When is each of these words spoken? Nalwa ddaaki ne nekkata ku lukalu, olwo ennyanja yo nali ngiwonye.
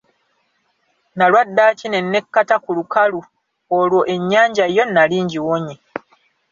Nalwa 1.17 1.41
ddaaki 1.47 1.85
ne 1.89 1.99
nekkata 2.11 2.55
ku 2.63 2.71
lukalu, 2.77 3.19
olwo 3.77 3.99
ennyanja 4.13 4.65
yo 4.75 4.83
nali 4.87 5.17
ngiwonye. 5.25 5.75